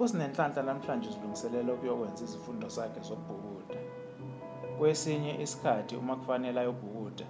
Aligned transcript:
usinenhlanhla 0.00 0.62
namhlanje 0.62 1.08
uzilungiselela 1.08 1.72
ukuyokwenza 1.72 2.24
izifundo 2.24 2.70
sakhe 2.70 3.00
zokubhukuda. 3.00 3.80
Kwesinye 4.78 5.42
isikhathi 5.42 5.96
uma 5.96 6.16
kufanele 6.16 6.60
ayobhukuda 6.60 7.26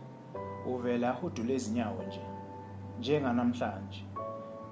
uvela 0.66 1.10
ahudule 1.10 1.54
izinyawo 1.54 2.02
nje 2.02 2.20
njenganamhlanje. 2.98 4.04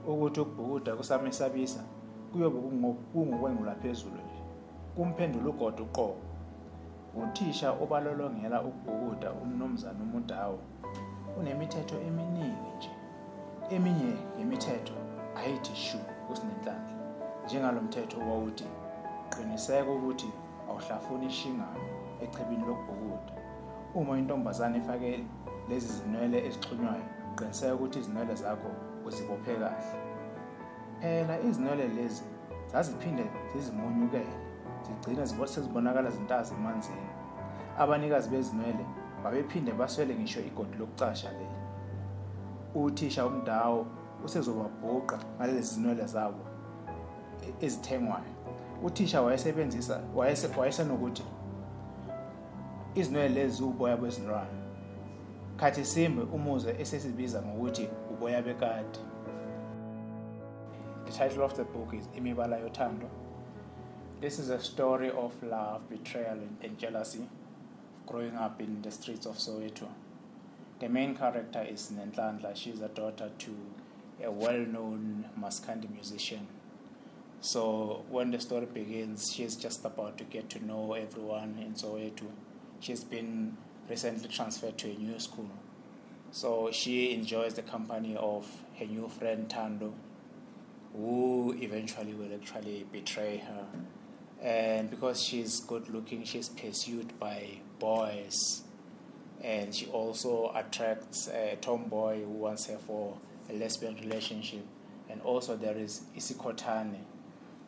Ukuthi 0.07 0.41
ukubhukuda 0.41 0.96
kusamesabisa 0.96 1.85
kuyobe 2.32 2.59
kungokwengula 3.12 3.75
phezulu 3.75 4.14
nje 4.14 4.40
kumphendula 4.96 5.49
ugodo 5.49 5.82
uqobo. 5.85 6.22
Uthisha 7.22 7.72
obalolongela 7.72 8.63
ukubhukuda 8.63 9.32
umnumzana 9.32 10.03
umudawo 10.03 10.58
unemithetho 11.39 11.96
eminingi 12.08 12.71
nje. 12.76 12.90
Eminye 13.71 14.13
yemithetho 14.39 14.95
ayithi 15.36 15.76
shu 15.76 15.99
kusinenhlanhla 16.26 16.93
njengalo 17.54 17.81
mthetho 17.82 18.21
owawuthi 18.21 18.64
qiniseka 19.31 19.90
ukuthi 19.90 20.31
awuhlafuni 20.68 21.26
ishingano 21.26 21.80
echibini 22.22 22.64
lokubhukuda 22.67 23.32
uma 23.94 24.18
intombazane 24.18 24.79
ifake 24.79 25.25
lezi 25.68 25.93
zinwele 25.99 26.46
ezixhunywayo 26.46 27.04
qiniseka 27.36 27.75
ukuthi 27.75 27.99
izinwele 27.99 28.35
zakho 28.35 28.71
uzibophe 29.07 29.54
kahle. 29.63 29.99
Phela 31.00 31.40
izinwele 31.40 31.89
lezi 31.89 32.25
zaziphinde 32.72 33.25
zizimunyukele 33.53 34.34
zigcine 34.86 35.27
sezibonakala 35.47 36.11
zintazi 36.11 36.55
emanzini. 36.55 37.08
Abanikazi 37.78 38.30
bezinwele 38.30 38.84
babephinde 39.22 39.72
baswele 39.72 40.14
ngisho 40.14 40.41
igodi 40.41 40.78
lokucasha 40.78 41.33
leli. 41.33 41.58
Uthisha 42.75 43.27
umdawo 43.27 43.86
usezobabhuqa 44.25 45.19
ngalezi 45.36 45.75
zinwele 45.75 46.06
zabo. 46.06 46.53
Ezithengwayo 47.61 48.25
uthisha 48.83 49.23
wayesebenzisa 49.23 50.00
wayesenokuthi 50.56 51.25
izinwele 52.95 53.28
lezi 53.28 53.56
ziwuboya 53.56 53.97
bezilwane 53.97 54.59
khathi 55.56 55.84
simbe 55.84 56.22
esesibiza 56.78 57.42
ngokuthi 57.42 57.89
uboya 58.12 58.42
the 61.05 61.12
title 61.12 61.42
of 61.42 61.55
the 61.55 61.65
book 61.65 61.92
is 61.92 62.09
imibala 62.17 62.59
yothando. 62.59 63.09
This 64.20 64.39
is 64.39 64.48
a 64.48 64.59
story 64.59 65.11
of 65.11 65.34
love 65.42 65.83
betrayal 65.91 66.39
and 66.62 66.78
jealousy 66.78 67.28
growing 68.06 68.37
up 68.37 68.61
in 68.61 68.81
the 68.83 68.91
streets 68.91 69.27
of 69.27 69.37
soweto. 69.37 69.87
The 70.81 70.89
main 70.89 71.15
character 71.15 71.62
is 71.62 71.92
nenhlanhla 71.92 72.56
she's 72.56 72.81
a 72.81 72.89
daughter 72.89 73.31
to 73.39 73.50
a 74.25 74.31
well-known 74.31 75.27
maskandi 75.39 75.91
musician 75.91 76.47
so 77.53 78.05
when 78.09 78.31
the 78.31 78.41
story 78.41 78.67
begins 78.67 79.33
she's 79.33 79.55
just 79.56 79.84
about 79.84 80.17
to 80.17 80.25
get 80.25 80.48
to 80.48 80.64
know 80.64 80.95
everyone 80.95 81.56
in 81.64 81.75
soweto 81.75 82.28
she's 82.81 83.05
been 83.05 83.56
recently 83.89 84.28
transferred 84.28 84.78
to 84.78 84.91
a 84.91 84.95
new 84.95 85.19
school. 85.19 85.50
So 86.31 86.70
she 86.72 87.12
enjoys 87.15 87.55
the 87.55 87.62
company 87.62 88.17
of 88.17 88.47
her 88.78 88.87
new 88.87 89.09
friend 89.09 89.48
Tando, 89.48 89.95
who 90.95 91.56
eventually 91.61 92.15
will 92.15 92.34
actually 92.34 92.87
betray 92.91 93.39
her. 93.39 93.67
And 94.42 94.91
because 94.91 95.22
she's 95.22 95.61
good 95.61 95.89
looking, 95.89 96.25
she's 96.25 96.48
pursued 96.48 97.19
by 97.19 97.61
boys. 97.78 98.62
And 99.42 99.75
she 99.75 99.87
also 99.87 100.53
attracts 100.55 101.28
a 101.28 101.56
tomboy 101.61 102.25
who 102.25 102.31
wants 102.31 102.67
her 102.67 102.78
for 102.78 103.17
a 103.48 103.53
lesbian 103.55 103.97
relationship. 103.97 104.65
And 105.09 105.20
also 105.22 105.56
there 105.56 105.77
is 105.77 106.03
Isikotane, 106.17 106.97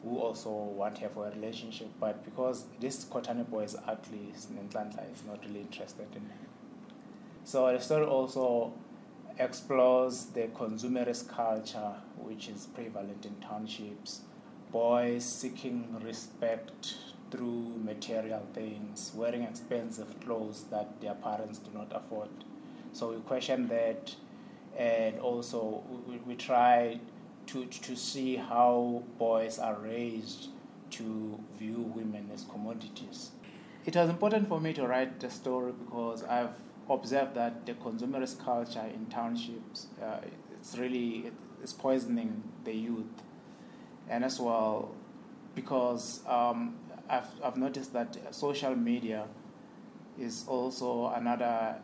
who 0.06 0.18
also 0.18 0.50
want 0.50 0.94
to 0.96 1.02
have 1.02 1.16
a 1.16 1.30
relationship, 1.30 1.88
but 1.98 2.24
because 2.24 2.66
this 2.80 3.04
Kotane 3.04 3.48
boy 3.48 3.64
is 3.64 3.76
ugly, 3.86 4.32
Nenhlanhla 4.52 5.12
is 5.12 5.24
not 5.26 5.44
really 5.44 5.60
interested 5.60 6.06
in 6.14 6.22
her. 6.22 6.46
So 7.44 7.72
the 7.72 7.80
story 7.80 8.06
also 8.06 8.72
explores 9.38 10.26
the 10.26 10.48
consumerist 10.48 11.28
culture 11.28 11.94
which 12.18 12.48
is 12.48 12.66
prevalent 12.66 13.26
in 13.26 13.34
townships, 13.36 14.20
boys 14.70 15.24
seeking 15.24 15.96
respect 16.02 16.94
through 17.30 17.72
material 17.82 18.46
things, 18.54 19.12
wearing 19.14 19.42
expensive 19.42 20.20
clothes 20.20 20.64
that 20.70 21.00
their 21.00 21.14
parents 21.14 21.58
do 21.58 21.70
not 21.76 21.90
afford. 21.92 22.30
So 22.92 23.10
we 23.10 23.16
question 23.22 23.66
that, 23.68 24.14
and 24.78 25.18
also 25.18 25.82
we, 26.08 26.18
we 26.18 26.36
try 26.36 27.00
to, 27.46 27.66
to 27.66 27.96
see 27.96 28.36
how 28.36 29.02
boys 29.18 29.58
are 29.58 29.74
raised 29.74 30.48
to 30.90 31.38
view 31.58 31.92
women 31.94 32.30
as 32.32 32.44
commodities. 32.44 33.30
It 33.84 33.94
was 33.94 34.08
important 34.10 34.48
for 34.48 34.60
me 34.60 34.72
to 34.74 34.86
write 34.86 35.20
the 35.20 35.30
story 35.30 35.72
because 35.72 36.24
I've 36.24 36.50
observed 36.88 37.34
that 37.34 37.66
the 37.66 37.74
consumerist 37.74 38.44
culture 38.44 38.84
in 38.94 39.06
townships 39.06 39.86
uh, 40.02 40.18
it's 40.52 40.76
really 40.76 41.30
it's 41.62 41.72
poisoning 41.72 42.42
the 42.64 42.72
youth, 42.72 43.22
and 44.08 44.24
as 44.24 44.40
well 44.40 44.94
because 45.54 46.20
um, 46.26 46.76
I've 47.08 47.28
I've 47.42 47.56
noticed 47.56 47.92
that 47.92 48.16
social 48.34 48.74
media 48.74 49.26
is 50.18 50.44
also 50.48 51.12
another 51.14 51.76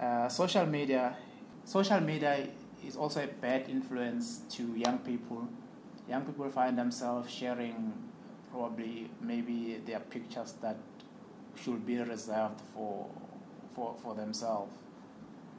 uh, 0.00 0.28
social 0.28 0.66
media. 0.66 1.16
Social 1.64 2.00
media 2.00 2.46
is 2.86 2.96
also 2.96 3.22
a 3.24 3.26
bad 3.26 3.68
influence 3.68 4.42
to 4.50 4.62
young 4.76 4.98
people. 4.98 5.48
Young 6.08 6.24
people 6.24 6.48
find 6.50 6.78
themselves 6.78 7.30
sharing 7.30 7.92
probably 8.50 9.10
maybe 9.20 9.80
their 9.86 10.00
pictures 10.00 10.54
that 10.62 10.76
should 11.62 11.86
be 11.86 11.98
reserved 11.98 12.60
for 12.74 13.06
for, 13.74 13.94
for 14.02 14.14
themselves. 14.14 14.72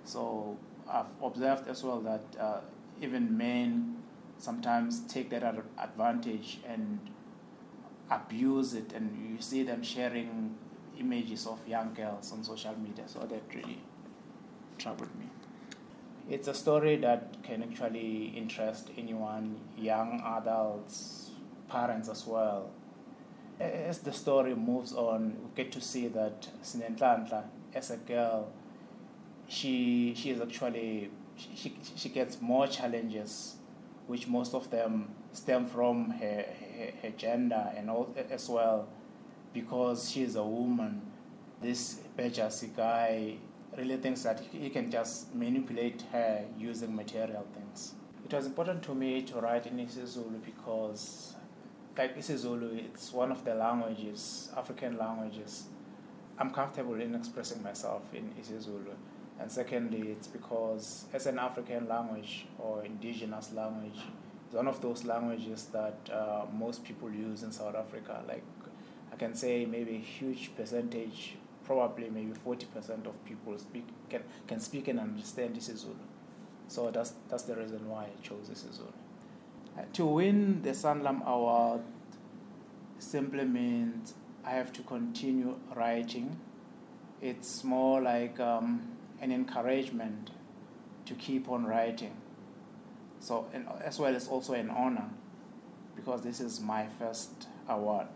So 0.03 0.57
I've 0.89 1.05
observed 1.21 1.67
as 1.67 1.83
well 1.83 1.99
that 2.01 2.21
uh, 2.39 2.61
even 3.01 3.37
men 3.37 3.97
sometimes 4.37 5.01
take 5.01 5.29
that 5.29 5.43
advantage 5.77 6.59
and 6.67 6.99
abuse 8.09 8.73
it, 8.73 8.93
and 8.93 9.31
you 9.31 9.41
see 9.41 9.63
them 9.63 9.83
sharing 9.83 10.55
images 10.99 11.45
of 11.45 11.59
young 11.67 11.93
girls 11.93 12.31
on 12.33 12.43
social 12.43 12.75
media. 12.77 13.03
So 13.07 13.19
that 13.19 13.43
really 13.53 13.79
troubled 14.77 15.15
me. 15.19 15.25
It's 16.27 16.47
a 16.47 16.53
story 16.53 16.95
that 16.97 17.41
can 17.43 17.63
actually 17.63 18.33
interest 18.35 18.89
anyone, 18.97 19.57
young 19.77 20.21
adults, 20.25 21.31
parents 21.69 22.09
as 22.09 22.25
well. 22.27 22.71
As 23.59 23.99
the 23.99 24.13
story 24.13 24.55
moves 24.55 24.93
on, 24.93 25.35
we 25.43 25.63
get 25.63 25.71
to 25.73 25.81
see 25.81 26.07
that 26.09 26.47
Sinenhlanhla, 26.63 27.43
as 27.73 27.91
a 27.91 27.97
girl, 27.97 28.51
she 29.47 30.13
she 30.15 30.29
is 30.29 30.39
actually 30.39 31.09
she, 31.35 31.75
she 31.95 32.09
gets 32.09 32.41
more 32.41 32.67
challenges, 32.67 33.55
which 34.07 34.27
most 34.27 34.53
of 34.53 34.69
them 34.69 35.09
stem 35.33 35.65
from 35.67 36.11
her, 36.11 36.45
her, 36.77 36.91
her 37.01 37.09
gender 37.17 37.71
and 37.75 37.89
all, 37.89 38.13
as 38.29 38.49
well, 38.49 38.87
because 39.53 40.11
she 40.11 40.23
is 40.23 40.35
a 40.35 40.43
woman. 40.43 41.01
This 41.61 41.99
Bejasi 42.17 42.75
guy 42.75 43.37
really 43.79 43.97
thinks 43.97 44.23
that 44.23 44.41
he 44.51 44.69
can 44.69 44.91
just 44.91 45.33
manipulate 45.33 46.03
her 46.11 46.43
using 46.57 46.95
material 46.95 47.45
things. 47.53 47.93
It 48.25 48.33
was 48.33 48.45
important 48.45 48.83
to 48.83 48.93
me 48.93 49.21
to 49.23 49.39
write 49.39 49.65
in 49.65 49.77
isiZulu 49.77 50.43
because, 50.45 51.33
like 51.97 52.17
isiZulu, 52.17 52.77
it's 52.85 53.11
one 53.13 53.31
of 53.31 53.43
the 53.45 53.55
languages, 53.55 54.49
African 54.55 54.97
languages. 54.97 55.63
I'm 56.37 56.51
comfortable 56.51 56.99
in 57.01 57.15
expressing 57.15 57.63
myself 57.63 58.03
in 58.13 58.33
isiZulu. 58.41 58.95
And 59.39 59.49
secondly, 59.49 60.09
it's 60.11 60.27
because 60.27 61.05
as 61.13 61.25
an 61.25 61.39
African 61.39 61.87
language 61.87 62.45
or 62.57 62.83
indigenous 62.83 63.53
language, 63.53 63.99
it's 64.45 64.55
one 64.55 64.67
of 64.67 64.81
those 64.81 65.05
languages 65.05 65.67
that 65.71 65.97
uh, 66.11 66.45
most 66.53 66.83
people 66.83 67.09
use 67.09 67.43
in 67.43 67.51
South 67.51 67.75
Africa. 67.75 68.21
Like 68.27 68.43
I 69.13 69.15
can 69.15 69.33
say 69.33 69.65
maybe 69.65 69.95
a 69.95 69.99
huge 69.99 70.51
percentage 70.57 71.35
probably 71.69 72.09
maybe 72.09 72.31
40% 72.31 73.05
of 73.05 73.23
people 73.25 73.55
speak 73.59 73.85
can, 74.09 74.23
can 74.47 74.59
speak 74.59 74.87
and 74.87 74.99
understand 74.99 75.55
isiZulu. 75.55 76.07
So 76.67 76.89
that's, 76.89 77.13
that's 77.29 77.43
the 77.43 77.55
reason 77.55 77.87
why 77.87 78.05
I 78.05 78.27
chose 78.27 78.49
isiZulu. 78.49 78.91
Uh, 79.77 79.83
to 79.93 80.05
win 80.05 80.63
the 80.63 80.71
Sanlam 80.71 81.23
Award 81.27 81.81
simply 82.97 83.45
means 83.45 84.15
I 84.43 84.49
have 84.49 84.73
to 84.73 84.81
continue 84.81 85.57
writing. 85.75 86.39
It's 87.21 87.63
more 87.63 88.01
like 88.01 88.39
um, 88.39 88.81
an 89.21 89.31
encouragement 89.31 90.31
to 91.05 91.13
keep 91.13 91.49
on 91.49 91.65
writing. 91.67 92.15
So, 93.19 93.45
and 93.53 93.67
as 93.85 93.99
well 93.99 94.15
as 94.15 94.27
also 94.27 94.53
an 94.53 94.71
honor 94.71 95.11
because 95.95 96.23
this 96.23 96.39
is 96.39 96.59
my 96.59 96.87
first 96.97 97.47
award. 97.67 98.07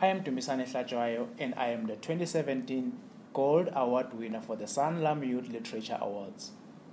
I 0.00 0.06
am 0.06 0.22
Dumisane 0.22 0.64
Hlatshwayo 0.64 1.26
and 1.40 1.54
I 1.56 1.70
am 1.70 1.88
the 1.88 1.96
2017 1.96 2.92
Gold 3.34 3.68
Award 3.74 4.14
winner 4.14 4.40
for 4.40 4.54
the 4.54 4.66
Sanlam 4.66 5.26
Youth 5.26 5.48
Literature 5.48 5.98
Awards. 6.00 6.52